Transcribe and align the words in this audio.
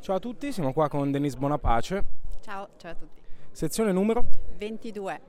Ciao 0.00 0.16
a 0.16 0.18
tutti, 0.18 0.50
siamo 0.50 0.72
qua 0.72 0.88
con 0.88 1.10
Denise 1.10 1.36
Bonapace. 1.36 2.02
Ciao, 2.40 2.68
ciao 2.78 2.92
a 2.92 2.94
tutti. 2.94 3.20
Sezione 3.52 3.92
numero? 3.92 4.24
22. 4.56 5.20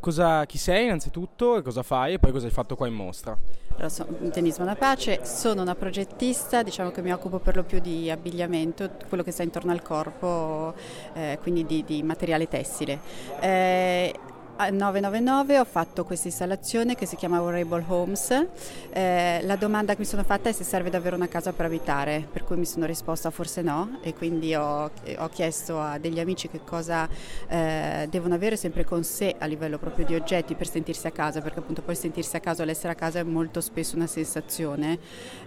Cosa, 0.00 0.46
chi 0.46 0.56
sei 0.56 0.84
innanzitutto 0.84 1.58
e 1.58 1.62
cosa 1.62 1.82
fai 1.82 2.14
e 2.14 2.18
poi 2.18 2.32
cosa 2.32 2.46
hai 2.46 2.52
fatto 2.52 2.76
qua 2.76 2.86
in 2.86 2.94
mostra? 2.94 3.36
Allora, 3.72 3.90
sono 3.90 4.16
Denise 4.18 4.58
Bonapace, 4.58 5.20
sono 5.26 5.60
una 5.60 5.74
progettista, 5.74 6.62
diciamo 6.62 6.92
che 6.92 7.02
mi 7.02 7.12
occupo 7.12 7.40
per 7.40 7.56
lo 7.56 7.62
più 7.62 7.78
di 7.78 8.10
abbigliamento, 8.10 8.90
quello 9.06 9.22
che 9.22 9.32
sta 9.32 9.42
intorno 9.42 9.70
al 9.70 9.82
corpo, 9.82 10.72
eh, 11.12 11.38
quindi 11.42 11.66
di, 11.66 11.84
di, 11.84 12.02
materiale 12.02 12.48
tessile. 12.48 12.98
Eh, 13.38 14.14
al 14.58 14.72
999 14.72 15.58
ho 15.58 15.64
fatto 15.64 16.04
questa 16.04 16.28
installazione 16.28 16.94
che 16.94 17.04
si 17.04 17.16
chiama 17.16 17.42
Wearable 17.42 17.84
Homes. 17.86 18.46
Eh, 18.90 19.40
la 19.42 19.56
domanda 19.56 19.92
che 19.92 19.98
mi 20.00 20.06
sono 20.06 20.22
fatta 20.22 20.48
è 20.48 20.52
se 20.52 20.64
serve 20.64 20.88
davvero 20.88 21.14
una 21.14 21.28
casa 21.28 21.52
per 21.52 21.66
abitare, 21.66 22.26
per 22.30 22.44
cui 22.44 22.56
mi 22.56 22.64
sono 22.64 22.86
risposta 22.86 23.30
forse 23.30 23.60
no 23.60 23.98
e 24.02 24.14
quindi 24.14 24.54
ho, 24.54 24.90
ho 25.18 25.28
chiesto 25.28 25.78
a 25.78 25.98
degli 25.98 26.18
amici 26.20 26.48
che 26.48 26.60
cosa 26.64 27.06
eh, 27.48 28.06
devono 28.08 28.34
avere 28.34 28.56
sempre 28.56 28.84
con 28.84 29.04
sé 29.04 29.34
a 29.38 29.44
livello 29.44 29.78
proprio 29.78 30.06
di 30.06 30.14
oggetti 30.14 30.54
per 30.54 30.68
sentirsi 30.68 31.06
a 31.06 31.10
casa, 31.10 31.42
perché 31.42 31.58
appunto 31.58 31.82
poi 31.82 31.94
sentirsi 31.94 32.36
a 32.36 32.40
casa 32.40 32.62
o 32.62 32.64
l'essere 32.64 32.92
a 32.92 32.96
casa 32.96 33.18
è 33.18 33.24
molto 33.24 33.60
spesso 33.60 33.96
una 33.96 34.06
sensazione 34.06 34.98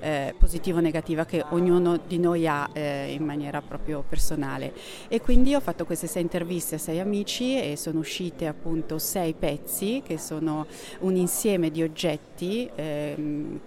eh, 0.02 0.36
positiva 0.38 0.78
o 0.78 0.82
negativa 0.82 1.26
che 1.26 1.44
ognuno 1.50 1.98
di 1.98 2.20
noi 2.20 2.48
ha 2.48 2.70
eh, 2.74 3.12
in 3.12 3.26
maniera 3.26 3.62
proprio 3.62 4.04
personale. 4.08 4.74
E 5.08 5.20
quindi 5.20 5.56
ho 5.56 5.60
fatto 5.60 5.86
queste 5.86 6.06
sei 6.06 6.22
interviste 6.22 6.76
a 6.76 6.78
sei 6.78 7.00
amici 7.00 7.60
e 7.60 7.76
sono 7.76 8.00
uscite 8.00 8.46
appunto 8.46 8.98
sei 9.00 9.34
pezzi 9.34 10.02
che 10.06 10.18
sono 10.18 10.68
un 11.00 11.16
insieme 11.16 11.72
di 11.72 11.82
oggetti 11.82 12.70
ehm, 12.76 13.60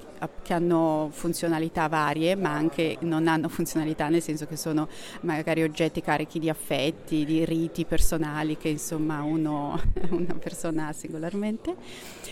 che 0.43 0.55
hanno 0.55 1.09
funzionalità 1.11 1.89
varie 1.89 2.37
ma 2.37 2.51
anche 2.51 2.97
non 3.01 3.27
hanno 3.27 3.49
funzionalità 3.49 4.09
nel 4.09 4.23
senso 4.23 4.47
che 4.47 4.57
sono 4.57 4.89
magari 5.23 5.63
oggetti 5.63 6.01
carichi 6.01 6.39
di 6.39 6.49
affetti, 6.49 7.25
di 7.25 7.45
riti 7.45 7.85
personali 7.85 8.57
che 8.57 8.69
insomma 8.69 9.23
uno, 9.23 9.81
una 10.11 10.35
persona 10.35 10.89
ha 10.89 10.93
singolarmente. 10.93 11.75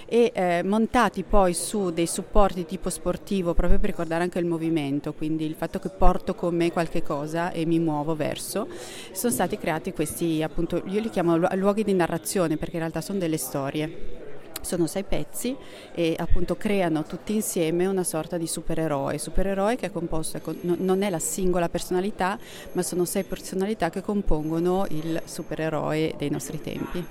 E 0.07 0.33
eh, 0.35 0.63
montati 0.65 1.23
poi 1.23 1.55
su 1.55 1.91
dei 1.91 2.07
supporti 2.07 2.67
tipo 2.67 2.91
sportivo 2.91 3.55
proprio 3.55 3.79
per 3.79 3.91
ricordare 3.91 4.25
anche 4.25 4.39
il 4.39 4.47
movimento, 4.47 5.13
quindi 5.13 5.45
il 5.45 5.55
fatto 5.55 5.79
che 5.79 5.89
porto 5.89 6.35
con 6.35 6.55
me 6.55 6.73
qualche 6.73 7.03
cosa 7.03 7.53
e 7.53 7.65
mi 7.65 7.79
muovo 7.79 8.17
verso, 8.17 8.67
sono 9.13 9.33
stati 9.33 9.57
creati 9.57 9.93
questi 9.93 10.43
appunto, 10.43 10.83
io 10.87 11.01
li 11.01 11.11
chiamo 11.11 11.37
luoghi 11.55 11.85
di 11.85 11.95
narrazione 11.95 12.57
perché 12.57 12.75
in 12.75 12.81
realtà 12.81 12.90
sono 13.01 13.19
delle 13.19 13.37
storie. 13.37 14.19
Sono 14.61 14.87
sei 14.87 15.05
pezzi 15.05 15.57
e 15.95 16.15
appunto 16.19 16.57
creano 16.57 17.05
tutti 17.05 17.33
insieme 17.35 17.87
una 17.87 18.05
sorta 18.05 18.37
di 18.37 18.47
supereroe, 18.47 19.17
supereroe 19.17 19.77
che 19.77 19.87
è 19.87 19.91
composto, 19.93 20.37
ecco, 20.37 20.55
non 20.63 21.03
è 21.03 21.09
la 21.09 21.21
singola 21.21 21.69
personalità, 21.69 22.39
ma 22.73 22.83
sono 22.83 23.05
sei 23.05 23.23
personalità 23.23 23.89
che 23.89 24.03
compongono 24.03 24.87
il 24.91 25.23
supereroe 25.25 26.15
dei 26.19 26.29
nostri 26.29 26.61
tempi. 26.61 27.07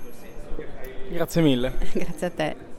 Grazie 1.10 1.42
mille. 1.42 1.72
Grazie 1.92 2.26
a 2.26 2.30
te. 2.30 2.69